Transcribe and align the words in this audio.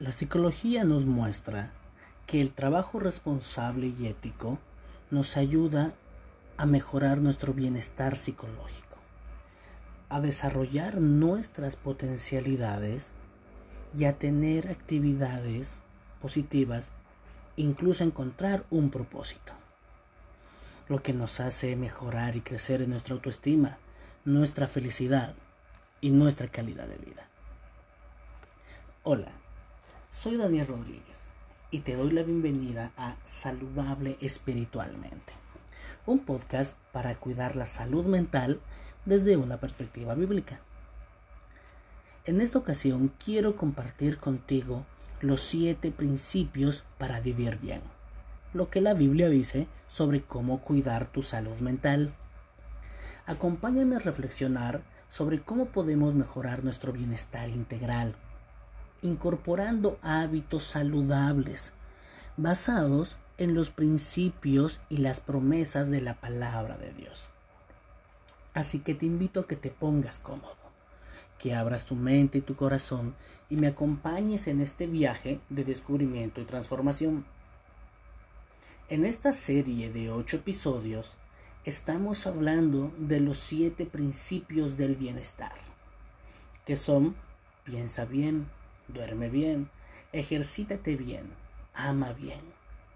La 0.00 0.12
psicología 0.12 0.82
nos 0.84 1.04
muestra 1.04 1.72
que 2.26 2.40
el 2.40 2.52
trabajo 2.52 2.98
responsable 2.98 3.92
y 3.98 4.06
ético 4.06 4.58
nos 5.10 5.36
ayuda 5.36 5.92
a 6.56 6.64
mejorar 6.64 7.18
nuestro 7.18 7.52
bienestar 7.52 8.16
psicológico, 8.16 8.96
a 10.08 10.22
desarrollar 10.22 11.02
nuestras 11.02 11.76
potencialidades 11.76 13.10
y 13.94 14.06
a 14.06 14.16
tener 14.18 14.70
actividades 14.70 15.80
positivas, 16.18 16.92
incluso 17.56 18.02
encontrar 18.02 18.64
un 18.70 18.88
propósito, 18.88 19.52
lo 20.88 21.02
que 21.02 21.12
nos 21.12 21.40
hace 21.40 21.76
mejorar 21.76 22.36
y 22.36 22.40
crecer 22.40 22.80
en 22.80 22.88
nuestra 22.88 23.16
autoestima, 23.16 23.76
nuestra 24.24 24.66
felicidad 24.66 25.34
y 26.00 26.08
nuestra 26.08 26.48
calidad 26.48 26.88
de 26.88 26.96
vida. 26.96 27.28
Hola. 29.02 29.39
Soy 30.12 30.36
Daniel 30.36 30.66
Rodríguez 30.66 31.28
y 31.70 31.78
te 31.80 31.94
doy 31.94 32.10
la 32.10 32.24
bienvenida 32.24 32.92
a 32.96 33.16
Saludable 33.24 34.18
Espiritualmente, 34.20 35.32
un 36.04 36.18
podcast 36.18 36.76
para 36.90 37.14
cuidar 37.14 37.54
la 37.54 37.64
salud 37.64 38.04
mental 38.04 38.60
desde 39.06 39.36
una 39.36 39.60
perspectiva 39.60 40.14
bíblica. 40.14 40.60
En 42.24 42.40
esta 42.40 42.58
ocasión 42.58 43.12
quiero 43.24 43.56
compartir 43.56 44.18
contigo 44.18 44.84
los 45.20 45.42
siete 45.42 45.92
principios 45.92 46.84
para 46.98 47.20
vivir 47.20 47.58
bien, 47.60 47.80
lo 48.52 48.68
que 48.68 48.80
la 48.80 48.94
Biblia 48.94 49.28
dice 49.28 49.68
sobre 49.86 50.22
cómo 50.22 50.60
cuidar 50.60 51.06
tu 51.06 51.22
salud 51.22 51.56
mental. 51.60 52.12
Acompáñame 53.26 53.94
a 53.94 54.00
reflexionar 54.00 54.82
sobre 55.08 55.40
cómo 55.40 55.66
podemos 55.66 56.14
mejorar 56.16 56.64
nuestro 56.64 56.92
bienestar 56.92 57.48
integral 57.48 58.16
incorporando 59.02 59.98
hábitos 60.02 60.64
saludables 60.64 61.72
basados 62.36 63.16
en 63.38 63.54
los 63.54 63.70
principios 63.70 64.80
y 64.88 64.98
las 64.98 65.20
promesas 65.20 65.90
de 65.90 66.00
la 66.00 66.20
palabra 66.20 66.78
de 66.78 66.92
Dios. 66.92 67.30
Así 68.54 68.80
que 68.80 68.94
te 68.94 69.06
invito 69.06 69.40
a 69.40 69.46
que 69.46 69.56
te 69.56 69.70
pongas 69.70 70.18
cómodo, 70.18 70.56
que 71.38 71.54
abras 71.54 71.86
tu 71.86 71.94
mente 71.94 72.38
y 72.38 72.42
tu 72.42 72.56
corazón 72.56 73.14
y 73.48 73.56
me 73.56 73.66
acompañes 73.66 74.46
en 74.46 74.60
este 74.60 74.86
viaje 74.86 75.40
de 75.48 75.64
descubrimiento 75.64 76.40
y 76.40 76.44
transformación. 76.44 77.24
En 78.88 79.04
esta 79.04 79.32
serie 79.32 79.90
de 79.90 80.10
ocho 80.10 80.38
episodios 80.38 81.14
estamos 81.64 82.26
hablando 82.26 82.92
de 82.98 83.20
los 83.20 83.38
siete 83.38 83.86
principios 83.86 84.76
del 84.76 84.96
bienestar, 84.96 85.56
que 86.66 86.76
son 86.76 87.14
piensa 87.64 88.04
bien, 88.04 88.48
duerme 88.92 89.28
bien, 89.28 89.70
ejercítate 90.12 90.96
bien, 90.96 91.30
ama 91.74 92.12
bien, 92.12 92.40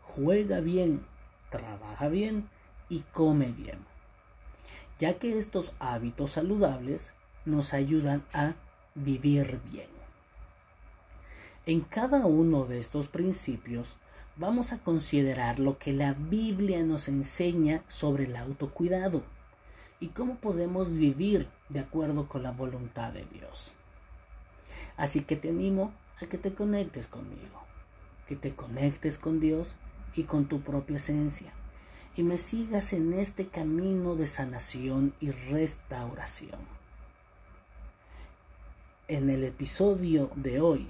juega 0.02 0.60
bien, 0.60 1.04
trabaja 1.50 2.08
bien 2.08 2.48
y 2.88 3.00
come 3.12 3.52
bien. 3.52 3.78
Ya 4.98 5.18
que 5.18 5.38
estos 5.38 5.72
hábitos 5.78 6.32
saludables 6.32 7.14
nos 7.44 7.74
ayudan 7.74 8.24
a 8.32 8.54
vivir 8.94 9.60
bien. 9.70 9.88
En 11.66 11.80
cada 11.80 12.26
uno 12.26 12.64
de 12.66 12.78
estos 12.78 13.08
principios 13.08 13.96
vamos 14.36 14.72
a 14.72 14.78
considerar 14.78 15.58
lo 15.58 15.78
que 15.78 15.92
la 15.92 16.12
Biblia 16.12 16.82
nos 16.82 17.08
enseña 17.08 17.82
sobre 17.88 18.24
el 18.24 18.36
autocuidado 18.36 19.22
y 20.00 20.08
cómo 20.08 20.36
podemos 20.36 20.92
vivir 20.92 21.48
de 21.68 21.80
acuerdo 21.80 22.28
con 22.28 22.42
la 22.42 22.50
voluntad 22.50 23.12
de 23.12 23.24
Dios. 23.32 23.74
Así 24.96 25.22
que 25.22 25.36
te 25.36 25.50
animo 25.50 25.92
a 26.22 26.26
que 26.26 26.38
te 26.38 26.54
conectes 26.54 27.08
conmigo, 27.08 27.62
que 28.26 28.36
te 28.36 28.54
conectes 28.54 29.18
con 29.18 29.40
Dios 29.40 29.74
y 30.14 30.24
con 30.24 30.46
tu 30.46 30.60
propia 30.60 30.96
esencia 30.96 31.52
y 32.16 32.22
me 32.22 32.38
sigas 32.38 32.92
en 32.92 33.12
este 33.12 33.48
camino 33.48 34.14
de 34.14 34.26
sanación 34.26 35.14
y 35.20 35.30
restauración. 35.30 36.60
En 39.08 39.30
el 39.30 39.44
episodio 39.44 40.30
de 40.36 40.60
hoy, 40.60 40.88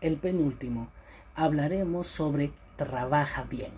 el 0.00 0.16
penúltimo, 0.16 0.88
hablaremos 1.34 2.06
sobre 2.08 2.52
trabaja 2.76 3.44
bien. 3.44 3.72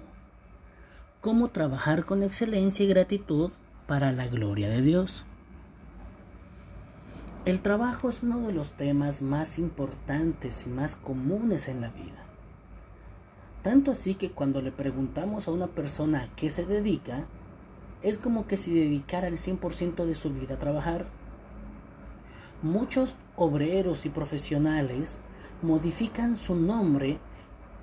Cómo 1.20 1.48
trabajar 1.48 2.04
con 2.04 2.22
excelencia 2.22 2.84
y 2.84 2.88
gratitud 2.88 3.50
para 3.86 4.12
la 4.12 4.26
gloria 4.26 4.70
de 4.70 4.80
Dios. 4.80 5.26
El 7.46 7.62
trabajo 7.62 8.10
es 8.10 8.22
uno 8.22 8.46
de 8.46 8.52
los 8.52 8.72
temas 8.72 9.22
más 9.22 9.58
importantes 9.58 10.66
y 10.66 10.68
más 10.68 10.94
comunes 10.94 11.68
en 11.68 11.80
la 11.80 11.88
vida. 11.88 12.26
Tanto 13.62 13.92
así 13.92 14.14
que 14.14 14.30
cuando 14.30 14.60
le 14.60 14.72
preguntamos 14.72 15.48
a 15.48 15.50
una 15.50 15.68
persona 15.68 16.24
a 16.24 16.36
qué 16.36 16.50
se 16.50 16.66
dedica, 16.66 17.24
es 18.02 18.18
como 18.18 18.46
que 18.46 18.58
si 18.58 18.74
dedicara 18.74 19.26
el 19.26 19.38
100% 19.38 20.04
de 20.04 20.14
su 20.14 20.28
vida 20.34 20.56
a 20.56 20.58
trabajar. 20.58 21.06
Muchos 22.60 23.16
obreros 23.36 24.04
y 24.04 24.10
profesionales 24.10 25.20
modifican 25.62 26.36
su 26.36 26.56
nombre 26.56 27.20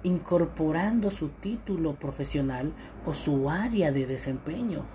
incorporando 0.04 1.10
su 1.10 1.30
título 1.30 1.96
profesional 1.96 2.74
o 3.08 3.14
su 3.16 3.50
área 3.50 3.92
de 3.92 4.06
desempeño. 4.06 4.86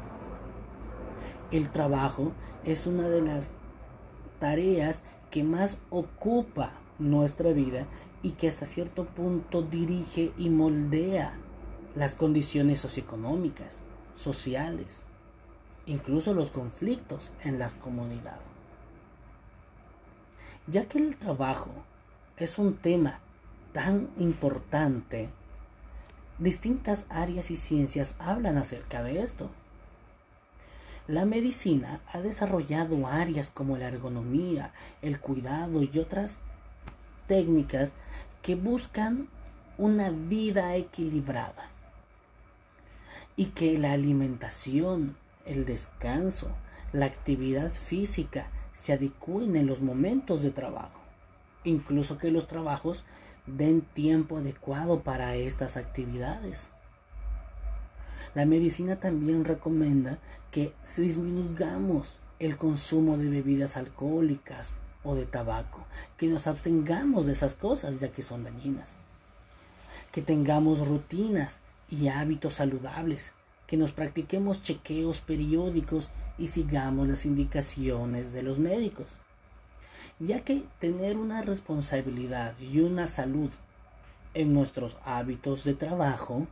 El 1.50 1.68
trabajo 1.70 2.30
es 2.64 2.86
una 2.86 3.08
de 3.08 3.22
las 3.22 3.52
tareas 4.42 5.04
que 5.30 5.44
más 5.44 5.76
ocupa 5.88 6.72
nuestra 6.98 7.52
vida 7.52 7.86
y 8.22 8.32
que 8.32 8.48
hasta 8.48 8.66
cierto 8.66 9.04
punto 9.04 9.62
dirige 9.62 10.32
y 10.36 10.50
moldea 10.50 11.34
las 11.94 12.16
condiciones 12.16 12.80
socioeconómicas, 12.80 13.82
sociales, 14.16 15.04
incluso 15.86 16.34
los 16.34 16.50
conflictos 16.50 17.30
en 17.44 17.60
la 17.60 17.70
comunidad. 17.70 18.40
Ya 20.66 20.86
que 20.86 20.98
el 20.98 21.16
trabajo 21.16 21.70
es 22.36 22.58
un 22.58 22.74
tema 22.74 23.20
tan 23.72 24.10
importante, 24.18 25.30
distintas 26.40 27.06
áreas 27.10 27.52
y 27.52 27.54
ciencias 27.54 28.16
hablan 28.18 28.58
acerca 28.58 29.04
de 29.04 29.22
esto. 29.22 29.52
La 31.12 31.26
medicina 31.26 32.00
ha 32.10 32.22
desarrollado 32.22 33.06
áreas 33.06 33.50
como 33.50 33.76
la 33.76 33.88
ergonomía, 33.88 34.72
el 35.02 35.20
cuidado 35.20 35.82
y 35.82 35.98
otras 35.98 36.40
técnicas 37.26 37.92
que 38.40 38.54
buscan 38.54 39.28
una 39.76 40.08
vida 40.08 40.74
equilibrada 40.74 41.68
y 43.36 43.48
que 43.48 43.76
la 43.76 43.92
alimentación, 43.92 45.14
el 45.44 45.66
descanso, 45.66 46.48
la 46.94 47.04
actividad 47.04 47.70
física 47.74 48.48
se 48.72 48.94
adecúen 48.94 49.56
en 49.56 49.66
los 49.66 49.82
momentos 49.82 50.40
de 50.40 50.50
trabajo, 50.50 50.98
incluso 51.62 52.16
que 52.16 52.30
los 52.30 52.46
trabajos 52.46 53.04
den 53.46 53.82
tiempo 53.82 54.38
adecuado 54.38 55.02
para 55.02 55.34
estas 55.34 55.76
actividades. 55.76 56.71
La 58.34 58.46
medicina 58.46 58.96
también 58.96 59.44
recomienda 59.44 60.18
que 60.50 60.72
disminuyamos 60.96 62.12
el 62.38 62.56
consumo 62.56 63.18
de 63.18 63.28
bebidas 63.28 63.76
alcohólicas 63.76 64.72
o 65.04 65.14
de 65.14 65.26
tabaco, 65.26 65.84
que 66.16 66.28
nos 66.28 66.46
abstengamos 66.46 67.26
de 67.26 67.32
esas 67.32 67.54
cosas 67.54 68.00
ya 68.00 68.10
que 68.10 68.22
son 68.22 68.44
dañinas, 68.44 68.96
que 70.12 70.22
tengamos 70.22 70.88
rutinas 70.88 71.60
y 71.90 72.08
hábitos 72.08 72.54
saludables, 72.54 73.32
que 73.66 73.76
nos 73.76 73.92
practiquemos 73.92 74.62
chequeos 74.62 75.20
periódicos 75.20 76.08
y 76.38 76.46
sigamos 76.46 77.08
las 77.08 77.26
indicaciones 77.26 78.32
de 78.32 78.42
los 78.42 78.58
médicos, 78.58 79.18
ya 80.18 80.40
que 80.40 80.64
tener 80.78 81.18
una 81.18 81.42
responsabilidad 81.42 82.58
y 82.58 82.80
una 82.80 83.06
salud 83.06 83.50
en 84.34 84.54
nuestros 84.54 84.96
hábitos 85.04 85.64
de 85.64 85.74
trabajo 85.74 86.46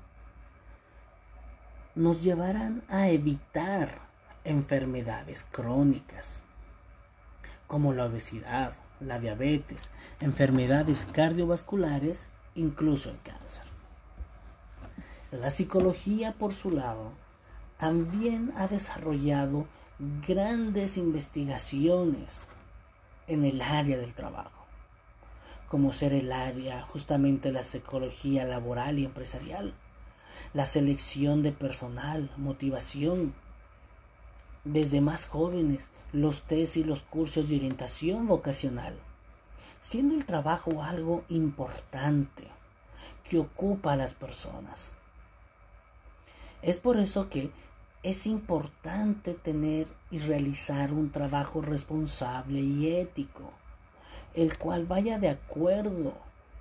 nos 1.95 2.23
llevarán 2.23 2.83
a 2.89 3.09
evitar 3.09 4.09
enfermedades 4.45 5.45
crónicas 5.51 6.41
como 7.67 7.93
la 7.93 8.07
obesidad, 8.07 8.75
la 9.01 9.19
diabetes, 9.19 9.91
enfermedades 10.21 11.07
cardiovasculares, 11.13 12.29
incluso 12.55 13.11
el 13.11 13.21
cáncer. 13.23 13.65
La 15.31 15.51
psicología, 15.51 16.33
por 16.33 16.53
su 16.53 16.71
lado, 16.71 17.13
también 17.77 18.53
ha 18.57 18.67
desarrollado 18.67 19.67
grandes 20.27 20.97
investigaciones 20.97 22.47
en 23.29 23.45
el 23.45 23.63
área 23.63 23.97
del 23.97 24.15
trabajo, 24.15 24.67
como 25.69 25.93
ser 25.93 26.13
el 26.13 26.33
área 26.33 26.83
justamente 26.83 27.53
la 27.53 27.63
psicología 27.63 28.45
laboral 28.45 28.99
y 28.99 29.05
empresarial 29.05 29.75
la 30.53 30.67
selección 30.67 31.43
de 31.43 31.53
personal, 31.53 32.31
motivación. 32.37 33.35
Desde 34.65 35.01
más 35.01 35.27
jóvenes, 35.27 35.89
los 36.13 36.43
test 36.43 36.77
y 36.77 36.85
los 36.85 37.03
cursos 37.03 37.49
de 37.49 37.57
orientación 37.57 38.27
vocacional. 38.27 38.99
siendo 39.81 40.15
el 40.15 40.27
trabajo 40.27 40.83
algo 40.83 41.25
importante 41.31 42.47
que 43.25 43.39
ocupa 43.39 43.95
a 43.95 43.97
las 43.97 44.15
personas. 44.15 44.93
Es 46.63 46.77
por 46.77 46.99
eso 46.99 47.31
que 47.31 47.51
es 48.03 48.27
importante 48.27 49.35
tener 49.35 49.89
y 50.11 50.19
realizar 50.19 50.93
un 50.93 51.11
trabajo 51.11 51.63
responsable 51.63 52.61
y 52.61 52.95
ético, 52.97 53.53
el 54.35 54.59
cual 54.59 54.87
vaya 54.87 55.19
de 55.19 55.31
acuerdo 55.31 56.15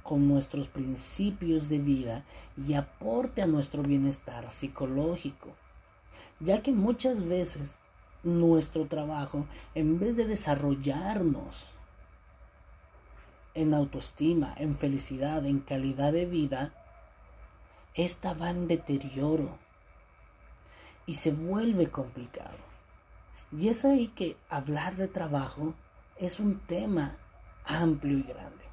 con 0.04 0.28
nuestros 0.28 0.68
principios 0.68 1.70
de 1.70 1.80
vida 1.80 2.26
y 2.58 2.74
aporte 2.74 3.42
a 3.42 3.48
nuestro 3.48 3.84
bienestar 3.84 4.50
psicológico, 4.52 5.56
ya 6.40 6.62
que 6.62 6.72
muchas 6.72 7.28
veces 7.28 7.78
nuestro 8.24 8.88
trabajo, 8.88 9.46
en 9.76 10.00
vez 10.00 10.18
de 10.18 10.26
desarrollarnos 10.26 11.74
en 13.54 13.74
autoestima, 13.74 14.54
en 14.58 14.76
felicidad, 14.76 15.46
en 15.46 15.60
calidad 15.60 16.14
de 16.14 16.26
vida, 16.26 16.74
esta 17.94 18.34
va 18.34 18.52
en 18.52 18.68
deterioro 18.68 19.58
y 21.06 21.16
se 21.16 21.32
vuelve 21.32 21.90
complicado. 21.90 22.58
Y 23.52 23.68
es 23.70 23.84
ahí 23.84 24.10
que 24.10 24.38
hablar 24.50 24.96
de 24.96 25.08
trabajo 25.08 25.74
es 26.18 26.40
un 26.40 26.60
tema 26.60 27.18
amplio 27.66 28.20
y 28.20 28.24
grande. 28.24 28.69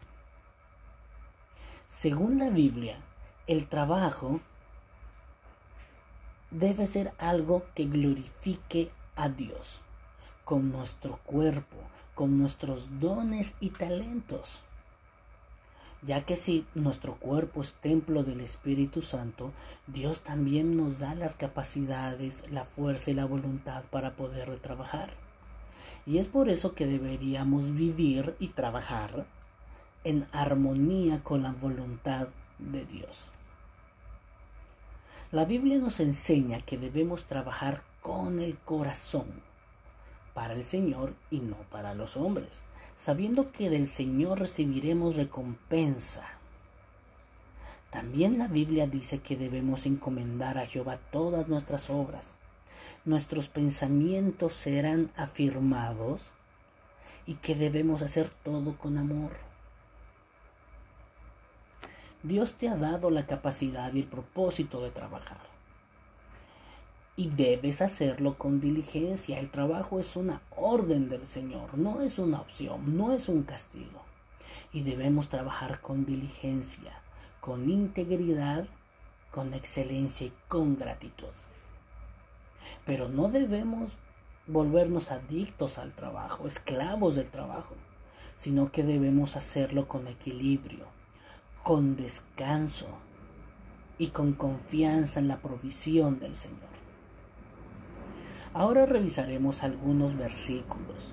Según 1.87 2.39
la 2.39 2.51
Biblia, 2.51 2.97
el 3.47 3.69
trabajo 3.69 4.41
debe 6.51 6.85
ser 6.85 7.13
algo 7.19 7.63
que 7.77 7.85
glorifique 7.85 8.91
a 9.15 9.29
Dios 9.29 9.83
con 10.45 10.73
nuestro 10.73 11.19
cuerpo, 11.19 11.77
con 12.17 12.39
nuestros 12.39 12.99
dones 12.99 13.55
y 13.61 13.71
talentos. 13.71 14.63
Ya 16.03 16.23
que 16.23 16.35
si 16.35 16.67
nuestro 16.75 17.15
cuerpo 17.15 17.63
es 17.63 17.75
templo 17.75 18.25
del 18.25 18.41
Espíritu 18.41 19.01
Santo, 19.01 19.53
Dios 19.87 20.23
también 20.23 20.77
nos 20.77 20.99
da 20.99 21.15
las 21.15 21.37
capacidades, 21.37 22.43
la 22.51 22.65
fuerza 22.65 23.13
y 23.13 23.15
la 23.15 23.27
voluntad 23.27 23.85
para 23.93 24.17
poder 24.17 24.59
trabajar. 24.59 25.15
Y 26.05 26.19
es 26.19 26.27
por 26.27 26.49
eso 26.49 26.75
que 26.75 26.85
deberíamos 26.85 27.77
vivir 27.77 28.35
y 28.41 28.49
trabajar 28.49 29.25
en 30.07 30.25
armonía 30.31 31.21
con 31.25 31.43
la 31.43 31.51
voluntad 31.51 32.29
de 32.61 32.87
Dios. 32.87 33.33
La 35.33 35.45
Biblia 35.45 35.79
nos 35.79 35.99
enseña 35.99 36.61
que 36.61 36.79
debemos 36.79 37.25
trabajar 37.25 37.83
con 38.01 38.39
el 38.39 38.57
corazón 38.57 39.27
para 40.33 40.55
el 40.55 40.63
Señor 40.63 41.17
y 41.29 41.41
no 41.41 41.57
para 41.73 41.93
los 41.95 42.17
hombres, 42.17 42.63
sabiendo 42.95 43.51
que 43.51 43.69
del 43.69 43.89
Señor 43.89 44.39
recibiremos 44.39 45.17
recompensa. 45.17 46.25
También 47.91 48.39
la 48.39 48.47
Biblia 48.47 48.87
dice 48.87 49.19
que 49.19 49.35
debemos 49.35 49.87
encomendar 49.87 50.57
a 50.57 50.67
Jehová 50.67 51.01
todas 51.11 51.49
nuestras 51.49 51.91
obras. 51.91 52.37
Nuestros 53.05 53.49
pensamientos 53.49 54.53
serán 54.53 55.11
afirmados 55.17 56.31
y 57.27 57.35
que 57.35 57.57
debemos 57.57 58.03
hacer 58.03 58.31
todo 58.31 58.79
con 58.79 58.99
amor. 58.99 59.46
Dios 62.27 62.55
te 62.55 62.69
ha 62.69 62.77
dado 62.77 63.11
la 63.11 63.27
capacidad 63.27 63.93
y 63.95 64.01
el 64.01 64.07
propósito 64.07 64.83
de 64.83 64.91
trabajar 64.91 65.39
y 67.17 67.31
debes 67.31 67.81
hacerlo 67.81 68.37
con 68.37 68.61
diligencia. 68.61 69.39
El 69.39 69.51
trabajo 69.51 69.99
es 69.99 70.17
una 70.17 70.43
orden 70.55 71.09
del 71.09 71.27
Señor, 71.27 71.77
no 71.79 72.03
es 72.03 72.19
una 72.19 72.41
opción, 72.41 72.97
no 72.97 73.13
es 73.13 73.29
un 73.29 73.43
castigo. 73.43 74.03
Y 74.73 74.83
debemos 74.83 75.29
trabajar 75.29 75.81
con 75.81 76.05
diligencia, 76.05 77.01
con 77.41 77.69
integridad, 77.71 78.67
con 79.31 79.55
excelencia 79.55 80.27
y 80.27 80.33
con 80.49 80.77
gratitud. 80.77 81.33
Pero 82.85 83.09
no 83.09 83.29
debemos 83.29 83.93
volvernos 84.47 85.11
adictos 85.11 85.79
al 85.79 85.95
trabajo, 85.95 86.47
esclavos 86.47 87.17
del 87.17 87.31
trabajo, 87.31 87.75
sino 88.37 88.71
que 88.71 88.83
debemos 88.83 89.37
hacerlo 89.37 89.89
con 89.89 90.07
equilibrio, 90.07 90.96
con 91.67 91.97
descanso 91.97 92.87
y 93.99 94.11
con 94.11 94.35
confianza 94.35 95.19
en 95.19 95.27
la 95.27 95.39
provisión 95.39 96.21
del 96.21 96.37
Señor. 96.37 96.61
Ahora 98.55 98.87
revisaremos 98.87 99.65
algunos 99.65 100.17
versículos, 100.17 101.13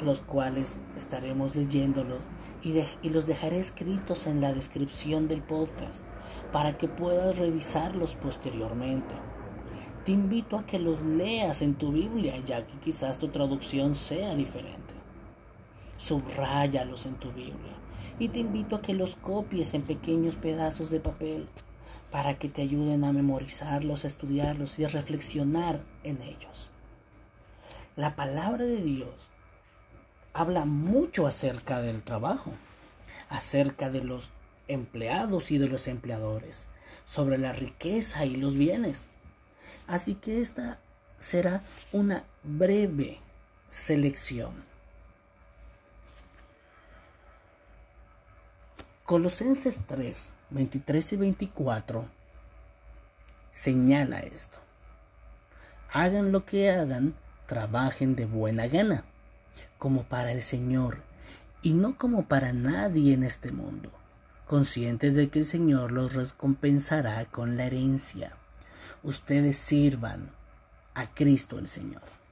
los 0.00 0.22
cuales 0.22 0.78
estaremos 0.96 1.56
leyéndolos 1.56 2.24
y, 2.62 2.72
y, 3.02 3.10
los 3.10 3.26
dejaré 3.26 3.58
escritos 3.58 4.26
en 4.26 4.40
la 4.40 4.54
descripción 4.54 5.28
del 5.28 5.42
podcast 5.42 6.04
para 6.50 6.78
que 6.78 6.88
puedas 6.88 7.36
revisarlos 7.36 8.14
posteriormente. 8.14 9.14
Te 10.06 10.12
invito 10.12 10.56
a 10.56 10.64
que 10.64 10.78
los 10.78 11.02
leas 11.02 11.60
en 11.60 11.74
tu 11.74 11.92
Biblia, 11.92 12.38
ya 12.46 12.66
que 12.66 12.78
quizás 12.78 13.18
tu 13.18 13.28
traducción 13.28 13.94
sea 13.94 14.34
diferente. 14.34 14.94
Subráyalos 15.98 17.04
en 17.04 17.16
tu 17.16 17.30
Biblia 17.30 17.83
y 18.18 18.28
te 18.28 18.38
invito 18.38 18.76
a 18.76 18.82
que 18.82 18.94
los 18.94 19.16
copies 19.16 19.74
en 19.74 19.82
pequeños 19.82 20.36
pedazos 20.36 20.90
de 20.90 21.00
papel 21.00 21.48
para 22.10 22.38
que 22.38 22.48
te 22.48 22.62
ayuden 22.62 23.04
a 23.04 23.12
memorizarlos, 23.12 24.04
a 24.04 24.06
estudiarlos 24.06 24.78
y 24.78 24.84
a 24.84 24.88
reflexionar 24.88 25.82
en 26.04 26.22
ellos. 26.22 26.70
La 27.96 28.14
palabra 28.16 28.64
de 28.64 28.82
Dios 28.82 29.28
habla 30.32 30.64
mucho 30.64 31.26
acerca 31.26 31.80
del 31.80 32.02
trabajo, 32.02 32.52
acerca 33.28 33.90
de 33.90 34.04
los 34.04 34.30
empleados 34.68 35.50
y 35.50 35.58
de 35.58 35.68
los 35.68 35.88
empleadores, 35.88 36.66
sobre 37.04 37.38
la 37.38 37.52
riqueza 37.52 38.24
y 38.24 38.36
los 38.36 38.54
bienes. 38.54 39.06
Así 39.86 40.14
que 40.14 40.40
esta 40.40 40.78
será 41.18 41.62
una 41.92 42.24
breve 42.42 43.18
selección. 43.68 44.52
Colosenses 49.04 49.82
3, 49.86 50.30
23 50.48 51.12
y 51.12 51.16
24 51.16 52.08
señala 53.50 54.20
esto. 54.20 54.60
Hagan 55.92 56.32
lo 56.32 56.46
que 56.46 56.70
hagan, 56.70 57.14
trabajen 57.44 58.16
de 58.16 58.24
buena 58.24 58.66
gana, 58.66 59.04
como 59.76 60.04
para 60.04 60.32
el 60.32 60.40
Señor, 60.40 61.02
y 61.60 61.74
no 61.74 61.98
como 61.98 62.28
para 62.28 62.54
nadie 62.54 63.12
en 63.12 63.24
este 63.24 63.52
mundo, 63.52 63.90
conscientes 64.46 65.14
de 65.14 65.28
que 65.28 65.40
el 65.40 65.44
Señor 65.44 65.92
los 65.92 66.14
recompensará 66.14 67.26
con 67.26 67.58
la 67.58 67.66
herencia. 67.66 68.34
Ustedes 69.02 69.58
sirvan 69.58 70.30
a 70.94 71.12
Cristo 71.12 71.58
el 71.58 71.68
Señor. 71.68 72.23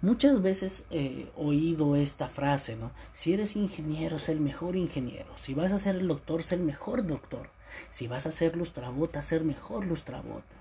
Muchas 0.00 0.40
veces 0.40 0.84
he 0.92 1.26
oído 1.36 1.96
esta 1.96 2.28
frase, 2.28 2.76
¿no? 2.76 2.92
Si 3.12 3.32
eres 3.32 3.56
ingeniero, 3.56 4.20
sé 4.20 4.30
el 4.30 4.38
mejor 4.38 4.76
ingeniero. 4.76 5.26
Si 5.36 5.54
vas 5.54 5.72
a 5.72 5.78
ser 5.78 5.96
el 5.96 6.06
doctor, 6.06 6.44
sé 6.44 6.54
el 6.54 6.60
mejor 6.60 7.04
doctor. 7.04 7.50
Si 7.90 8.06
vas 8.06 8.24
a 8.24 8.30
ser 8.30 8.56
lustrabota, 8.56 9.22
ser 9.22 9.42
mejor 9.42 9.84
lustrabota. 9.84 10.54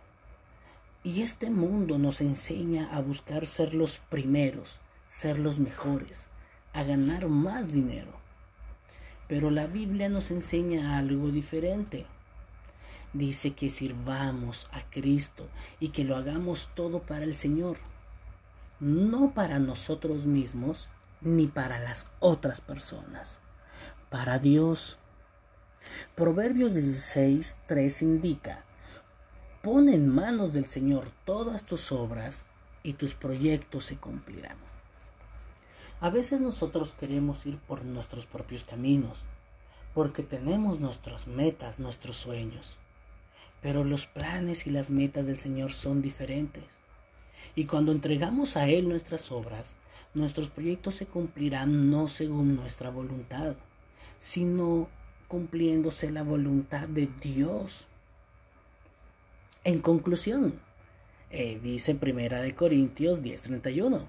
Y 1.03 1.21
este 1.21 1.51
mundo 1.51 1.99
nos 1.99 2.19
enseña 2.19 2.89
a 2.91 2.99
buscar 2.99 3.45
ser 3.45 3.75
los 3.75 3.99
primeros, 3.99 4.79
ser 5.07 5.37
los 5.37 5.59
mejores, 5.59 6.25
a 6.73 6.81
ganar 6.81 7.27
más 7.27 7.71
dinero. 7.71 8.13
Pero 9.27 9.51
la 9.51 9.67
Biblia 9.67 10.09
nos 10.09 10.31
enseña 10.31 10.97
algo 10.97 11.29
diferente. 11.29 12.07
Dice 13.13 13.51
que 13.51 13.69
sirvamos 13.69 14.67
a 14.71 14.81
Cristo 14.89 15.47
y 15.79 15.89
que 15.89 16.05
lo 16.05 16.15
hagamos 16.15 16.71
todo 16.73 17.03
para 17.03 17.23
el 17.23 17.35
Señor 17.35 17.77
no 18.79 19.33
para 19.33 19.59
nosotros 19.59 20.25
mismos 20.25 20.89
ni 21.21 21.47
para 21.47 21.79
las 21.79 22.07
otras 22.19 22.61
personas, 22.61 23.39
para 24.09 24.39
Dios. 24.39 24.97
Proverbios 26.15 26.73
16, 26.75 27.57
3 27.65 28.01
indica, 28.01 28.65
pon 29.61 29.89
en 29.89 30.07
manos 30.07 30.53
del 30.53 30.65
Señor 30.65 31.09
todas 31.25 31.65
tus 31.65 31.91
obras 31.91 32.43
y 32.83 32.93
tus 32.93 33.13
proyectos 33.13 33.85
se 33.85 33.97
cumplirán. 33.97 34.57
A 35.99 36.11
veces 36.11 36.41
nosotros 36.41 36.93
queremos 36.93 37.45
ir 37.47 37.57
por 37.57 37.83
nuestros 37.83 38.27
propios 38.27 38.63
caminos, 38.63 39.25
porque 39.95 40.21
tenemos 40.21 40.79
nuestras 40.79 41.25
metas, 41.25 41.79
nuestros 41.79 42.17
sueños, 42.17 42.77
pero 43.61 43.83
los 43.83 44.05
planes 44.05 44.67
y 44.67 44.69
las 44.69 44.91
metas 44.91 45.25
del 45.25 45.37
Señor 45.37 45.73
son 45.73 46.03
diferentes. 46.03 46.86
Y 47.55 47.65
cuando 47.65 47.91
entregamos 47.91 48.57
a 48.57 48.67
Él 48.69 48.87
nuestras 48.87 49.31
obras, 49.31 49.75
nuestros 50.13 50.49
proyectos 50.49 50.95
se 50.95 51.05
cumplirán 51.05 51.89
no 51.89 52.07
según 52.07 52.55
nuestra 52.55 52.89
voluntad, 52.89 53.55
sino 54.19 54.89
cumpliéndose 55.27 56.11
la 56.11 56.23
voluntad 56.23 56.87
de 56.87 57.07
Dios. 57.21 57.87
En 59.63 59.79
conclusión, 59.79 60.59
eh, 61.29 61.59
dice 61.61 61.95
Primera 61.95 62.41
de 62.41 62.55
Corintios 62.55 63.21
10:31, 63.21 64.07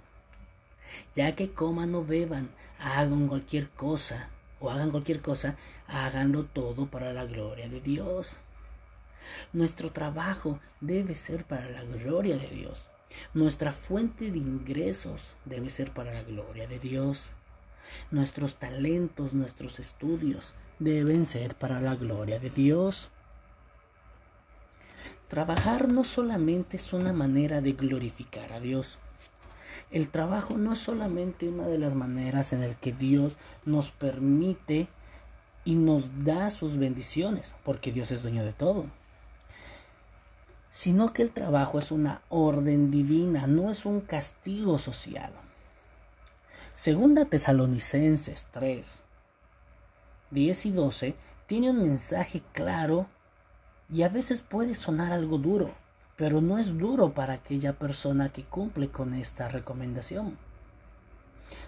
ya 1.14 1.34
que 1.34 1.50
coman 1.50 1.94
o 1.94 2.04
beban, 2.04 2.50
hagan 2.78 3.26
cualquier 3.28 3.68
cosa, 3.70 4.30
o 4.60 4.70
hagan 4.70 4.90
cualquier 4.90 5.20
cosa, 5.20 5.56
háganlo 5.86 6.44
todo 6.44 6.86
para 6.86 7.12
la 7.12 7.24
gloria 7.24 7.68
de 7.68 7.80
Dios. 7.80 8.42
Nuestro 9.52 9.90
trabajo 9.90 10.60
debe 10.80 11.16
ser 11.16 11.44
para 11.44 11.68
la 11.70 11.82
gloria 11.82 12.36
de 12.36 12.48
Dios. 12.48 12.86
Nuestra 13.34 13.72
fuente 13.72 14.30
de 14.30 14.38
ingresos 14.38 15.22
debe 15.44 15.70
ser 15.70 15.92
para 15.92 16.12
la 16.12 16.22
gloria 16.22 16.66
de 16.66 16.78
Dios. 16.78 17.32
Nuestros 18.10 18.56
talentos, 18.56 19.32
nuestros 19.32 19.78
estudios 19.80 20.52
deben 20.78 21.26
ser 21.26 21.54
para 21.54 21.80
la 21.80 21.94
gloria 21.94 22.38
de 22.38 22.50
Dios. 22.50 23.10
Trabajar 25.28 25.88
no 25.88 26.04
solamente 26.04 26.76
es 26.76 26.92
una 26.92 27.12
manera 27.12 27.60
de 27.60 27.72
glorificar 27.72 28.52
a 28.52 28.60
Dios. 28.60 28.98
El 29.90 30.08
trabajo 30.08 30.58
no 30.58 30.72
es 30.72 30.78
solamente 30.78 31.48
una 31.48 31.66
de 31.66 31.78
las 31.78 31.94
maneras 31.94 32.52
en 32.52 32.60
las 32.60 32.76
que 32.76 32.92
Dios 32.92 33.36
nos 33.64 33.90
permite 33.90 34.88
y 35.64 35.74
nos 35.74 36.24
da 36.24 36.50
sus 36.50 36.76
bendiciones, 36.76 37.54
porque 37.64 37.92
Dios 37.92 38.10
es 38.10 38.22
dueño 38.22 38.44
de 38.44 38.52
todo 38.52 38.97
sino 40.78 41.08
que 41.08 41.22
el 41.22 41.32
trabajo 41.32 41.80
es 41.80 41.90
una 41.90 42.22
orden 42.28 42.92
divina, 42.92 43.48
no 43.48 43.68
es 43.68 43.84
un 43.84 44.00
castigo 44.00 44.78
social. 44.78 45.32
Segunda 46.72 47.24
Tesalonicenses 47.24 48.46
3, 48.52 49.02
10 50.30 50.66
y 50.66 50.70
12 50.70 51.16
tiene 51.46 51.70
un 51.70 51.82
mensaje 51.82 52.44
claro 52.52 53.08
y 53.92 54.02
a 54.02 54.08
veces 54.08 54.40
puede 54.40 54.76
sonar 54.76 55.10
algo 55.12 55.38
duro, 55.38 55.74
pero 56.14 56.40
no 56.40 56.58
es 56.58 56.78
duro 56.78 57.12
para 57.12 57.32
aquella 57.32 57.72
persona 57.72 58.28
que 58.28 58.44
cumple 58.44 58.88
con 58.88 59.14
esta 59.14 59.48
recomendación. 59.48 60.38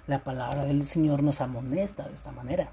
La 0.07 0.23
palabra 0.23 0.67
del 0.67 0.87
Señor 0.87 1.25
nos 1.25 1.41
amonesta 1.41 2.05
de 2.05 2.15
esta 2.15 2.31
manera. 2.31 2.71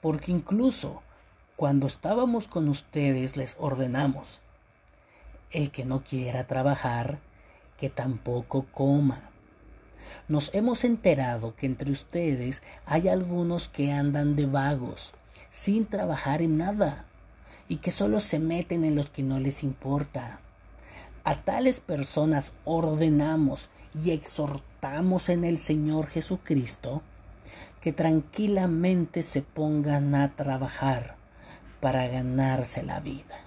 Porque 0.00 0.30
incluso 0.30 1.02
cuando 1.56 1.88
estábamos 1.88 2.46
con 2.46 2.68
ustedes 2.68 3.36
les 3.36 3.56
ordenamos, 3.58 4.42
el 5.56 5.70
que 5.70 5.86
no 5.86 6.04
quiera 6.04 6.46
trabajar, 6.46 7.18
que 7.78 7.88
tampoco 7.88 8.66
coma. 8.72 9.30
Nos 10.28 10.54
hemos 10.54 10.84
enterado 10.84 11.56
que 11.56 11.64
entre 11.64 11.90
ustedes 11.90 12.62
hay 12.84 13.08
algunos 13.08 13.68
que 13.68 13.90
andan 13.90 14.36
de 14.36 14.44
vagos, 14.44 15.14
sin 15.48 15.86
trabajar 15.86 16.42
en 16.42 16.58
nada, 16.58 17.06
y 17.68 17.76
que 17.76 17.90
solo 17.90 18.20
se 18.20 18.38
meten 18.38 18.84
en 18.84 18.96
los 18.96 19.08
que 19.08 19.22
no 19.22 19.40
les 19.40 19.62
importa. 19.62 20.40
A 21.24 21.36
tales 21.42 21.80
personas 21.80 22.52
ordenamos 22.66 23.70
y 24.00 24.10
exhortamos 24.10 25.30
en 25.30 25.42
el 25.42 25.58
Señor 25.58 26.06
Jesucristo 26.06 27.02
que 27.80 27.92
tranquilamente 27.92 29.22
se 29.22 29.40
pongan 29.40 30.14
a 30.14 30.36
trabajar 30.36 31.16
para 31.80 32.06
ganarse 32.08 32.82
la 32.82 33.00
vida. 33.00 33.45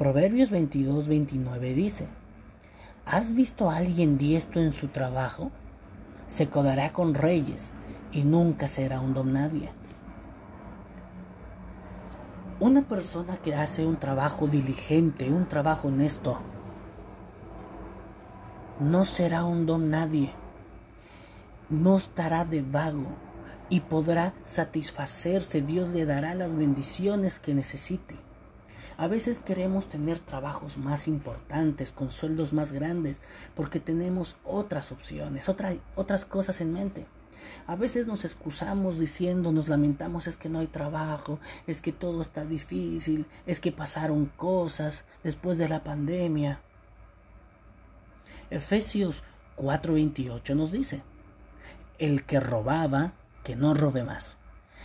Proverbios 0.00 0.48
22, 0.48 1.08
29 1.08 1.74
dice, 1.74 2.08
¿Has 3.04 3.32
visto 3.32 3.68
a 3.68 3.76
alguien 3.76 4.16
diestro 4.16 4.62
en 4.62 4.72
su 4.72 4.88
trabajo? 4.88 5.50
Se 6.26 6.48
codará 6.48 6.90
con 6.90 7.12
reyes 7.12 7.72
y 8.10 8.24
nunca 8.24 8.66
será 8.66 9.00
un 9.00 9.12
don 9.12 9.34
nadie. 9.34 9.68
Una 12.60 12.80
persona 12.80 13.36
que 13.36 13.54
hace 13.54 13.84
un 13.84 13.98
trabajo 13.98 14.46
diligente, 14.46 15.30
un 15.30 15.46
trabajo 15.46 15.88
honesto, 15.88 16.40
no 18.78 19.04
será 19.04 19.44
un 19.44 19.66
don 19.66 19.90
nadie, 19.90 20.32
no 21.68 21.98
estará 21.98 22.46
de 22.46 22.62
vago 22.62 23.08
y 23.68 23.80
podrá 23.80 24.32
satisfacerse. 24.44 25.60
Dios 25.60 25.90
le 25.90 26.06
dará 26.06 26.34
las 26.34 26.56
bendiciones 26.56 27.38
que 27.38 27.52
necesite. 27.52 28.29
A 29.00 29.08
veces 29.08 29.40
queremos 29.40 29.88
tener 29.88 30.18
trabajos 30.18 30.76
más 30.76 31.08
importantes, 31.08 31.90
con 31.90 32.10
sueldos 32.10 32.52
más 32.52 32.70
grandes, 32.70 33.22
porque 33.54 33.80
tenemos 33.80 34.36
otras 34.44 34.92
opciones, 34.92 35.48
otras 35.94 36.24
cosas 36.26 36.60
en 36.60 36.74
mente. 36.74 37.06
A 37.66 37.76
veces 37.76 38.06
nos 38.06 38.26
excusamos 38.26 38.98
diciendo, 38.98 39.52
nos 39.52 39.68
lamentamos, 39.68 40.26
es 40.26 40.36
que 40.36 40.50
no 40.50 40.58
hay 40.58 40.66
trabajo, 40.66 41.38
es 41.66 41.80
que 41.80 41.92
todo 41.92 42.20
está 42.20 42.44
difícil, 42.44 43.24
es 43.46 43.58
que 43.58 43.72
pasaron 43.72 44.26
cosas 44.26 45.06
después 45.24 45.56
de 45.56 45.70
la 45.70 45.82
pandemia. 45.82 46.60
Efesios 48.50 49.22
4:28 49.56 50.54
nos 50.54 50.72
dice, 50.72 51.02
el 51.98 52.26
que 52.26 52.38
robaba, 52.38 53.14
que 53.44 53.56
no 53.56 53.72
robe 53.72 54.04
más, 54.04 54.36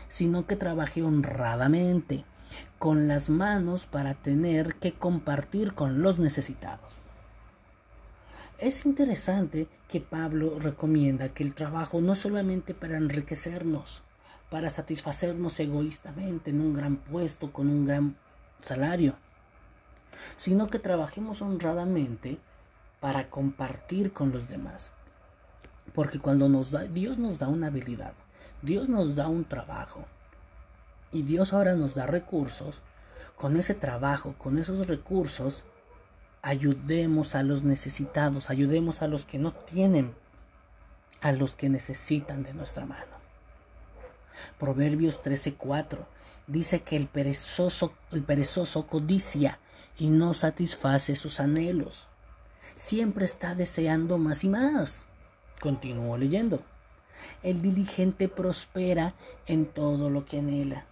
sino 0.07 0.47
que 0.47 0.55
trabaje 0.55 1.03
honradamente 1.03 2.23
con 2.79 3.07
las 3.07 3.29
manos 3.29 3.85
para 3.85 4.13
tener 4.13 4.75
que 4.75 4.93
compartir 4.93 5.73
con 5.73 6.01
los 6.01 6.19
necesitados. 6.19 7.01
Es 8.57 8.85
interesante 8.85 9.67
que 9.89 9.99
Pablo 9.99 10.59
recomienda 10.59 11.29
que 11.29 11.43
el 11.43 11.53
trabajo 11.53 11.99
no 11.99 12.15
solamente 12.15 12.73
para 12.73 12.97
enriquecernos, 12.97 14.01
para 14.49 14.69
satisfacernos 14.69 15.59
egoístamente 15.59 16.51
en 16.51 16.61
un 16.61 16.73
gran 16.73 16.97
puesto 16.97 17.51
con 17.51 17.67
un 17.67 17.83
gran 17.83 18.15
salario, 18.61 19.17
sino 20.37 20.67
que 20.67 20.79
trabajemos 20.79 21.41
honradamente 21.41 22.39
para 23.01 23.29
compartir 23.29 24.13
con 24.13 24.31
los 24.31 24.47
demás. 24.47 24.93
Porque 25.93 26.19
cuando 26.19 26.49
nos 26.49 26.71
da, 26.71 26.83
Dios 26.83 27.17
nos 27.17 27.39
da 27.39 27.47
una 27.47 27.67
habilidad, 27.67 28.13
Dios 28.61 28.89
nos 28.89 29.15
da 29.15 29.27
un 29.27 29.43
trabajo, 29.43 30.05
y 31.15 31.21
Dios 31.21 31.53
ahora 31.53 31.75
nos 31.75 31.95
da 31.95 32.05
recursos, 32.05 32.81
con 33.37 33.55
ese 33.55 33.73
trabajo, 33.73 34.35
con 34.37 34.57
esos 34.57 34.85
recursos, 34.87 35.63
ayudemos 36.41 37.35
a 37.35 37.43
los 37.43 37.63
necesitados, 37.63 38.49
ayudemos 38.49 39.01
a 39.01 39.07
los 39.07 39.25
que 39.25 39.37
no 39.37 39.53
tienen, 39.53 40.13
a 41.21 41.31
los 41.31 41.55
que 41.55 41.69
necesitan 41.69 42.43
de 42.43 42.53
nuestra 42.53 42.85
mano. 42.85 43.15
Proverbios 44.59 45.21
13:4 45.23 46.05
dice 46.47 46.81
que 46.81 46.97
el 46.97 47.07
perezoso, 47.07 47.93
el 48.11 48.23
perezoso 48.23 48.85
codicia 48.85 49.59
y 49.97 50.09
no 50.09 50.33
satisface 50.33 51.15
sus 51.15 51.39
anhelos. 51.39 52.09
Siempre 52.75 53.23
está 53.23 53.55
deseando 53.55 54.17
más 54.17 54.43
y 54.43 54.49
más. 54.49 55.05
Continúo 55.61 56.17
leyendo. 56.17 56.61
El 57.41 57.61
diligente 57.61 58.27
prospera 58.27 59.15
en 59.47 59.65
todo 59.65 60.09
lo 60.09 60.25
que 60.25 60.39
anhela. 60.39 60.85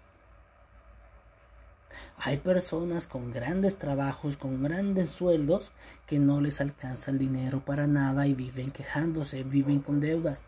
Hay 2.25 2.37
personas 2.37 3.05
con 3.05 3.33
grandes 3.33 3.75
trabajos, 3.75 4.37
con 4.37 4.63
grandes 4.63 5.09
sueldos, 5.09 5.73
que 6.07 6.19
no 6.19 6.39
les 6.39 6.61
alcanza 6.61 7.11
el 7.11 7.19
dinero 7.19 7.65
para 7.65 7.85
nada 7.85 8.27
y 8.27 8.33
viven 8.33 8.71
quejándose, 8.71 9.43
viven 9.43 9.79
con 9.81 9.99
deudas. 9.99 10.45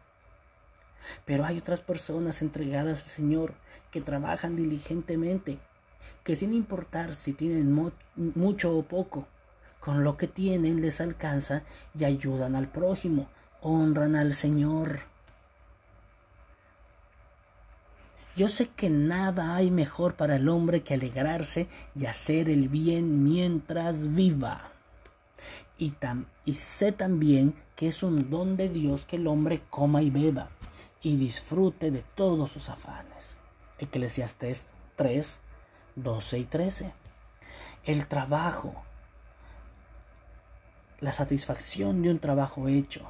Pero 1.26 1.44
hay 1.44 1.58
otras 1.58 1.82
personas 1.82 2.42
entregadas 2.42 3.04
al 3.04 3.10
Señor 3.10 3.56
que 3.92 4.00
trabajan 4.00 4.56
diligentemente, 4.56 5.60
que 6.24 6.38
sin 6.38 6.54
importar 6.54 7.14
si 7.14 7.34
tienen 7.34 7.92
mucho 8.16 8.78
o 8.78 8.84
poco, 8.84 9.28
con 9.82 10.06
lo 10.06 10.16
que 10.16 10.28
tienen 10.30 10.80
les 10.80 11.02
alcanza 11.02 11.64
y 11.94 12.06
ayudan 12.06 12.56
al 12.56 12.70
prójimo, 12.70 13.28
honran 13.60 14.16
al 14.16 14.34
Señor. 14.34 15.14
Yo 18.36 18.50
sé 18.50 18.68
que 18.68 18.90
nada 18.90 19.56
hay 19.56 19.72
mejor 19.72 20.16
para 20.16 20.36
el 20.36 20.50
hombre 20.50 20.84
que 20.84 20.96
alegrarse 20.96 21.68
y 21.96 22.06
hacer 22.06 22.50
el 22.50 22.68
bien 22.68 23.24
mientras 23.24 24.14
viva. 24.14 24.72
Y, 25.78 25.94
y 26.44 26.54
sé 26.54 26.92
también 26.92 27.56
que 27.78 27.88
es 27.88 28.04
un 28.04 28.30
don 28.30 28.58
de 28.58 28.68
Dios 28.68 29.06
que 29.06 29.16
el 29.16 29.28
hombre 29.28 29.62
coma 29.70 30.02
y 30.02 30.10
beba 30.10 30.50
y 31.02 31.16
disfrute 31.16 31.92
de 31.92 32.02
todos 32.02 32.52
sus 32.52 32.70
afanes. 32.70 33.38
Eclesiastés 33.80 34.68
3, 34.98 35.40
12 35.96 36.40
y 36.40 36.44
13. 36.44 36.94
El 37.86 38.06
trabajo, 38.08 38.84
la 41.00 41.14
satisfacción 41.14 42.02
de 42.02 42.12
un 42.12 42.20
trabajo 42.20 42.68
hecho, 42.68 43.10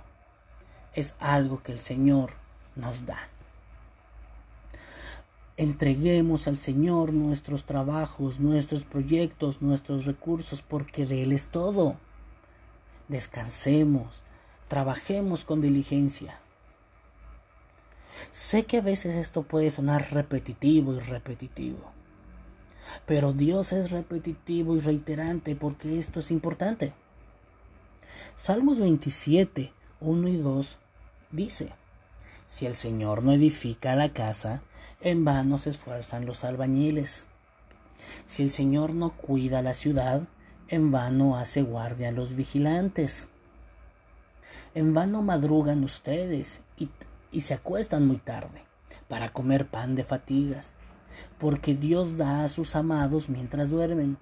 es 0.94 1.16
algo 1.20 1.64
que 1.64 1.72
el 1.72 1.80
Señor 1.80 2.34
nos 2.76 3.08
da. 3.08 3.30
Entreguemos 5.58 6.50
al 6.50 6.58
Señor 6.58 7.14
nuestros 7.14 7.64
trabajos, 7.64 8.42
nuestros 8.42 8.84
proyectos, 8.84 9.62
nuestros 9.62 10.04
recursos, 10.04 10.62
porque 10.62 11.06
de 11.06 11.24
Él 11.24 11.32
es 11.32 11.48
todo. 11.48 11.98
Descansemos, 13.08 14.22
trabajemos 14.68 15.46
con 15.46 15.62
diligencia. 15.62 16.42
Sé 18.32 18.66
que 18.66 18.80
a 18.80 18.82
veces 18.82 19.16
esto 19.16 19.44
puede 19.44 19.72
sonar 19.72 20.12
repetitivo 20.12 20.94
y 20.94 21.00
repetitivo, 21.00 21.92
pero 23.06 23.32
Dios 23.32 23.72
es 23.72 23.92
repetitivo 23.92 24.76
y 24.76 24.82
reiterante 24.82 25.56
porque 25.56 26.00
esto 26.00 26.20
es 26.20 26.32
importante. 26.32 26.94
Salmos 28.36 28.80
27, 28.80 29.72
1 30.02 30.28
y 30.28 30.38
2 30.38 30.78
dice, 31.32 31.72
Si 32.48 32.66
el 32.66 32.76
Señor 32.76 33.24
no 33.24 33.32
edifica 33.32 33.96
la 33.96 34.14
casa, 34.14 34.64
en 35.02 35.26
vano 35.26 35.58
se 35.58 35.72
esfuerzan 35.72 36.26
los 36.26 36.44
albañiles. 36.44 37.28
Si 38.26 38.44
el 38.44 38.52
Señor 38.52 38.94
no 38.94 39.16
cuida 39.16 39.62
la 39.62 39.74
ciudad, 39.74 40.28
en 40.68 40.92
vano 40.92 41.38
hace 41.38 41.62
guardia 41.62 42.10
a 42.10 42.12
los 42.12 42.36
vigilantes. 42.36 43.28
En 44.74 44.94
vano 44.94 45.22
madrugan 45.22 45.84
ustedes 45.84 46.62
y, 46.78 46.90
y 47.32 47.42
se 47.42 47.54
acuestan 47.54 48.08
muy 48.08 48.18
tarde 48.18 48.64
para 49.08 49.30
comer 49.30 49.68
pan 49.68 49.96
de 49.96 50.04
fatigas, 50.04 50.74
porque 51.38 51.76
Dios 51.76 52.18
da 52.18 52.44
a 52.44 52.50
sus 52.50 52.76
amados 52.76 53.30
mientras 53.30 53.70
duermen. 53.70 54.18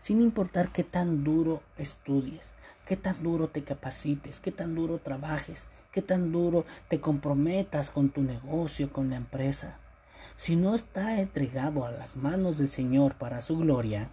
Sin 0.00 0.20
importar 0.20 0.70
qué 0.70 0.84
tan 0.84 1.24
duro 1.24 1.62
estudies, 1.76 2.52
qué 2.86 2.96
tan 2.96 3.22
duro 3.22 3.48
te 3.48 3.64
capacites, 3.64 4.40
qué 4.40 4.52
tan 4.52 4.74
duro 4.74 4.98
trabajes, 4.98 5.66
qué 5.90 6.02
tan 6.02 6.30
duro 6.30 6.64
te 6.88 7.00
comprometas 7.00 7.90
con 7.90 8.10
tu 8.10 8.22
negocio, 8.22 8.92
con 8.92 9.10
la 9.10 9.16
empresa. 9.16 9.78
Si 10.36 10.56
no 10.56 10.74
está 10.74 11.20
entregado 11.20 11.84
a 11.84 11.90
las 11.90 12.16
manos 12.16 12.58
del 12.58 12.68
Señor 12.68 13.16
para 13.16 13.40
su 13.40 13.58
gloria, 13.58 14.10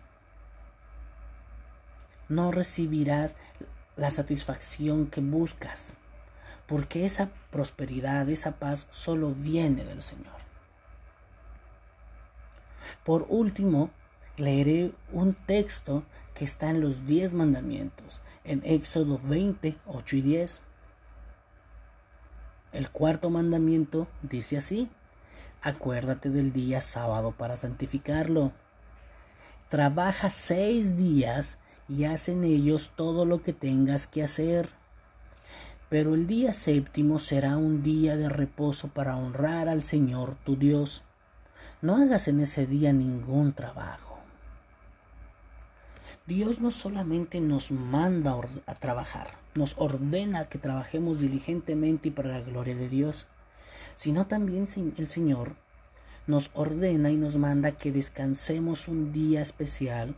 no 2.29 2.51
recibirás 2.51 3.35
la 3.95 4.09
satisfacción 4.09 5.07
que 5.07 5.21
buscas, 5.21 5.93
porque 6.65 7.05
esa 7.05 7.29
prosperidad, 7.51 8.27
esa 8.29 8.59
paz 8.59 8.87
solo 8.89 9.31
viene 9.31 9.83
del 9.83 10.01
Señor. 10.01 10.33
Por 13.03 13.25
último, 13.29 13.91
leeré 14.37 14.91
un 15.11 15.33
texto 15.33 16.03
que 16.33 16.45
está 16.45 16.69
en 16.69 16.81
los 16.81 17.05
diez 17.05 17.33
mandamientos, 17.33 18.21
en 18.43 18.61
Éxodo 18.65 19.19
20, 19.23 19.77
8 19.85 20.15
y 20.17 20.21
10. 20.21 20.63
El 22.73 22.89
cuarto 22.89 23.29
mandamiento 23.29 24.07
dice 24.21 24.57
así, 24.57 24.89
acuérdate 25.61 26.29
del 26.29 26.51
día 26.51 26.81
sábado 26.81 27.31
para 27.31 27.55
santificarlo. 27.55 28.51
Trabaja 29.69 30.29
seis 30.29 30.97
días 30.97 31.57
y 31.87 32.03
haz 32.03 32.29
en 32.29 32.43
ellos 32.43 32.91
todo 32.95 33.25
lo 33.25 33.41
que 33.41 33.53
tengas 33.53 34.07
que 34.07 34.23
hacer. 34.23 34.69
Pero 35.89 36.15
el 36.15 36.27
día 36.27 36.53
séptimo 36.53 37.19
será 37.19 37.57
un 37.57 37.81
día 37.81 38.17
de 38.17 38.27
reposo 38.27 38.89
para 38.89 39.15
honrar 39.15 39.69
al 39.69 39.81
Señor 39.81 40.35
tu 40.35 40.57
Dios. 40.57 41.03
No 41.81 41.95
hagas 41.95 42.27
en 42.27 42.41
ese 42.41 42.65
día 42.65 42.91
ningún 42.91 43.53
trabajo. 43.53 44.14
Dios 46.27 46.59
no 46.59 46.71
solamente 46.71 47.39
nos 47.39 47.69
manda 47.69 48.35
a 48.65 48.75
trabajar, 48.75 49.27
nos 49.53 49.75
ordena 49.77 50.45
que 50.45 50.57
trabajemos 50.57 51.19
diligentemente 51.19 52.07
y 52.07 52.11
para 52.11 52.29
la 52.29 52.41
gloria 52.41 52.75
de 52.75 52.89
Dios, 52.89 53.27
sino 53.95 54.25
también 54.25 54.67
el 54.97 55.07
Señor 55.07 55.55
nos 56.27 56.49
ordena 56.55 57.11
y 57.11 57.17
nos 57.17 57.37
manda 57.37 57.73
que 57.73 57.91
descansemos 57.91 58.87
un 58.87 59.13
día 59.13 59.41
especial 59.41 60.15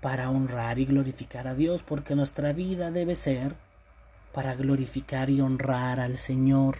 para 0.00 0.28
honrar 0.28 0.80
y 0.80 0.86
glorificar 0.86 1.46
a 1.46 1.54
Dios, 1.54 1.84
porque 1.84 2.16
nuestra 2.16 2.52
vida 2.52 2.90
debe 2.90 3.14
ser 3.14 3.54
para 4.32 4.54
glorificar 4.54 5.30
y 5.30 5.40
honrar 5.40 6.00
al 6.00 6.18
Señor. 6.18 6.78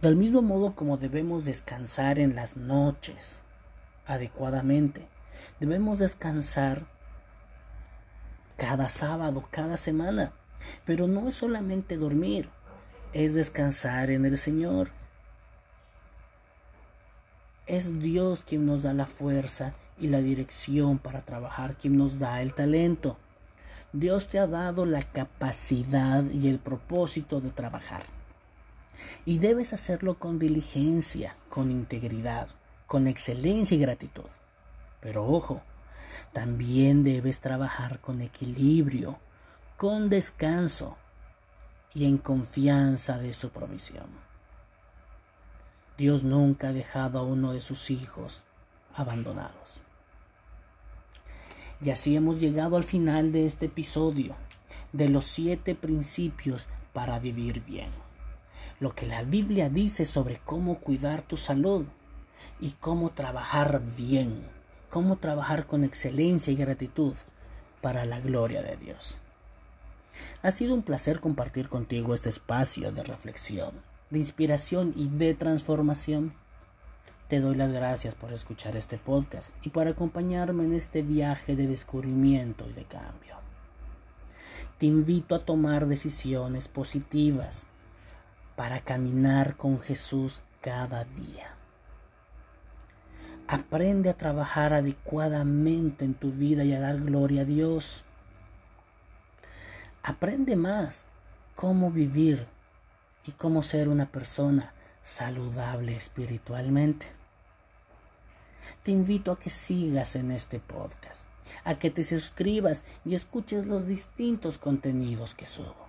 Del 0.00 0.14
mismo 0.14 0.42
modo 0.42 0.76
como 0.76 0.96
debemos 0.96 1.44
descansar 1.44 2.20
en 2.20 2.36
las 2.36 2.56
noches 2.56 3.40
adecuadamente, 4.06 5.08
debemos 5.58 5.98
descansar 5.98 6.93
cada 8.56 8.88
sábado, 8.88 9.44
cada 9.50 9.76
semana. 9.76 10.32
Pero 10.84 11.06
no 11.06 11.28
es 11.28 11.34
solamente 11.34 11.96
dormir, 11.96 12.48
es 13.12 13.34
descansar 13.34 14.10
en 14.10 14.24
el 14.24 14.38
Señor. 14.38 14.90
Es 17.66 18.00
Dios 18.00 18.44
quien 18.44 18.66
nos 18.66 18.82
da 18.82 18.92
la 18.92 19.06
fuerza 19.06 19.74
y 19.98 20.08
la 20.08 20.20
dirección 20.20 20.98
para 20.98 21.22
trabajar, 21.22 21.76
quien 21.76 21.96
nos 21.96 22.18
da 22.18 22.42
el 22.42 22.54
talento. 22.54 23.16
Dios 23.92 24.26
te 24.28 24.38
ha 24.38 24.46
dado 24.46 24.86
la 24.86 25.02
capacidad 25.02 26.24
y 26.30 26.48
el 26.48 26.58
propósito 26.58 27.40
de 27.40 27.50
trabajar. 27.50 28.04
Y 29.24 29.38
debes 29.38 29.72
hacerlo 29.72 30.18
con 30.18 30.38
diligencia, 30.38 31.36
con 31.48 31.70
integridad, 31.70 32.48
con 32.86 33.06
excelencia 33.06 33.76
y 33.76 33.80
gratitud. 33.80 34.28
Pero 35.00 35.24
ojo, 35.24 35.62
también 36.32 37.04
debes 37.04 37.40
trabajar 37.40 38.00
con 38.00 38.20
equilibrio, 38.20 39.18
con 39.76 40.08
descanso 40.08 40.96
y 41.94 42.06
en 42.06 42.18
confianza 42.18 43.18
de 43.18 43.32
su 43.32 43.50
provisión. 43.50 44.06
Dios 45.96 46.24
nunca 46.24 46.68
ha 46.68 46.72
dejado 46.72 47.20
a 47.20 47.22
uno 47.22 47.52
de 47.52 47.60
sus 47.60 47.90
hijos 47.90 48.42
abandonados. 48.94 49.80
Y 51.80 51.90
así 51.90 52.16
hemos 52.16 52.40
llegado 52.40 52.76
al 52.76 52.84
final 52.84 53.30
de 53.30 53.46
este 53.46 53.66
episodio 53.66 54.34
de 54.92 55.08
los 55.08 55.24
siete 55.24 55.74
principios 55.74 56.68
para 56.92 57.18
vivir 57.18 57.64
bien. 57.64 57.90
Lo 58.80 58.94
que 58.94 59.06
la 59.06 59.22
Biblia 59.22 59.68
dice 59.68 60.04
sobre 60.04 60.40
cómo 60.44 60.80
cuidar 60.80 61.22
tu 61.22 61.36
salud 61.36 61.86
y 62.60 62.72
cómo 62.72 63.10
trabajar 63.10 63.82
bien, 63.96 64.46
cómo 64.94 65.16
trabajar 65.16 65.66
con 65.66 65.82
excelencia 65.82 66.52
y 66.52 66.56
gratitud 66.56 67.14
para 67.80 68.06
la 68.06 68.20
gloria 68.20 68.62
de 68.62 68.76
Dios. 68.76 69.20
Ha 70.40 70.52
sido 70.52 70.72
un 70.72 70.84
placer 70.84 71.18
compartir 71.18 71.68
contigo 71.68 72.14
este 72.14 72.28
espacio 72.28 72.92
de 72.92 73.02
reflexión, 73.02 73.72
de 74.10 74.20
inspiración 74.20 74.92
y 74.94 75.08
de 75.08 75.34
transformación. 75.34 76.32
Te 77.26 77.40
doy 77.40 77.56
las 77.56 77.72
gracias 77.72 78.14
por 78.14 78.32
escuchar 78.32 78.76
este 78.76 78.96
podcast 78.96 79.50
y 79.66 79.70
por 79.70 79.88
acompañarme 79.88 80.62
en 80.62 80.72
este 80.72 81.02
viaje 81.02 81.56
de 81.56 81.66
descubrimiento 81.66 82.64
y 82.70 82.72
de 82.72 82.84
cambio. 82.84 83.34
Te 84.78 84.86
invito 84.86 85.34
a 85.34 85.44
tomar 85.44 85.88
decisiones 85.88 86.68
positivas 86.68 87.66
para 88.54 88.78
caminar 88.78 89.56
con 89.56 89.80
Jesús 89.80 90.42
cada 90.60 91.02
día. 91.02 91.56
Aprende 93.46 94.08
a 94.08 94.16
trabajar 94.16 94.72
adecuadamente 94.72 96.04
en 96.04 96.14
tu 96.14 96.32
vida 96.32 96.64
y 96.64 96.72
a 96.72 96.80
dar 96.80 96.98
gloria 97.00 97.42
a 97.42 97.44
Dios. 97.44 98.04
Aprende 100.02 100.56
más 100.56 101.04
cómo 101.54 101.90
vivir 101.90 102.46
y 103.26 103.32
cómo 103.32 103.62
ser 103.62 103.88
una 103.88 104.10
persona 104.10 104.72
saludable 105.02 105.94
espiritualmente. 105.94 107.06
Te 108.82 108.92
invito 108.92 109.30
a 109.32 109.38
que 109.38 109.50
sigas 109.50 110.16
en 110.16 110.30
este 110.30 110.58
podcast, 110.58 111.26
a 111.64 111.78
que 111.78 111.90
te 111.90 112.02
suscribas 112.02 112.82
y 113.04 113.14
escuches 113.14 113.66
los 113.66 113.86
distintos 113.86 114.56
contenidos 114.56 115.34
que 115.34 115.46
subo, 115.46 115.88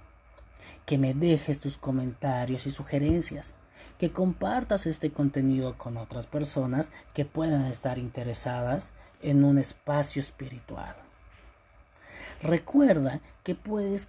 que 0.85 0.97
me 0.97 1.13
dejes 1.13 1.61
tus 1.61 1.77
comentarios 1.77 2.65
y 2.67 2.71
sugerencias, 2.71 3.53
que 3.97 4.11
compartas 4.11 4.85
este 4.85 5.11
contenido 5.11 5.77
con 5.77 5.97
otras 5.97 6.27
personas 6.27 6.91
que 7.13 7.25
puedan 7.25 7.65
estar 7.65 7.97
interesadas 7.97 8.91
en 9.21 9.43
un 9.43 9.57
espacio 9.57 10.19
espiritual. 10.19 10.95
Recuerda 12.41 13.21
que 13.43 13.55
puedes 13.55 14.07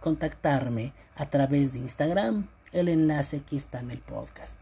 contactarme 0.00 0.92
a 1.16 1.28
través 1.30 1.72
de 1.72 1.80
Instagram 1.80 2.48
el 2.72 2.88
enlace 2.88 3.38
aquí 3.38 3.56
está 3.56 3.80
en 3.80 3.90
el 3.90 4.00
podcast. 4.00 4.58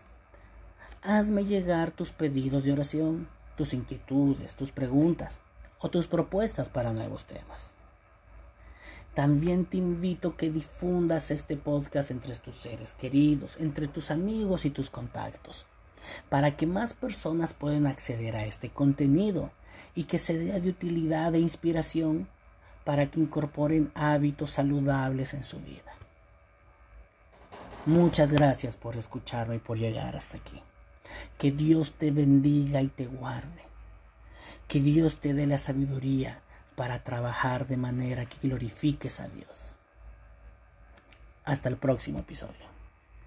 Hazme 1.03 1.45
llegar 1.45 1.91
tus 1.91 2.13
pedidos 2.13 2.65
de 2.65 2.73
oración, 2.73 3.29
tus 3.57 3.75
inquietudes, 3.75 4.57
tus 4.57 4.73
preguntas 4.73 5.41
o 5.81 5.89
tus 5.89 6.07
propuestas 6.07 6.69
para 6.69 6.93
nuevos 6.93 7.25
temas. 7.25 7.75
También 9.15 9.65
te 9.65 9.77
invito 9.77 10.37
que 10.37 10.51
difundas 10.51 11.31
este 11.31 11.57
podcast 11.57 12.11
entre 12.11 12.35
tus 12.37 12.57
seres 12.57 12.95
queridos, 12.95 13.57
entre 13.61 13.87
tus 13.87 14.11
amigos 14.11 14.65
y 14.65 14.71
tus 14.71 14.91
contactos, 14.91 15.67
para 16.29 16.57
que 16.57 16.67
más 16.67 16.95
personas 16.95 17.55
puedan 17.55 17.87
acceder 17.87 18.35
a 18.35 18.45
este 18.45 18.71
contenido 18.71 19.53
y 19.95 20.05
que 20.05 20.19
se 20.19 20.37
dé 20.37 20.61
de 20.61 20.69
utilidad 20.69 21.33
e 21.35 21.39
inspiración 21.39 22.29
para 22.83 23.09
que 23.09 23.21
incorporen 23.21 23.93
hábitos 23.95 24.51
saludables 24.51 25.33
en 25.35 25.45
su 25.45 25.59
vida. 25.61 25.93
Muchas 27.87 28.33
gracias 28.33 28.77
por 28.77 28.97
escucharme 28.97 29.57
y 29.57 29.61
por 29.61 29.79
llegar 29.79 30.17
hasta 30.17 30.39
aquí. 30.39 30.61
Que 31.39 31.53
Dios 31.53 31.93
te 31.93 32.11
bendiga 32.11 32.83
y 32.83 32.89
te 32.89 33.07
guarde. 33.07 33.63
Que 34.67 34.81
Dios 34.81 35.19
te 35.19 35.35
dé 35.35 35.47
la 35.47 35.59
sabiduría 35.59 36.41
para 36.75 37.03
trabajar 37.03 37.67
de 37.67 37.77
manera 37.77 38.27
que 38.27 38.49
glorifiques 38.49 39.21
a 39.21 39.29
Dios. 39.29 39.77
Hasta 41.45 41.69
el 41.69 41.77
próximo 41.77 42.21
episodio. 42.21 42.74